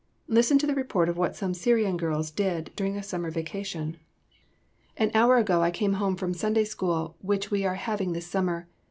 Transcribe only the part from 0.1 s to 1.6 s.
Listen to the report of what some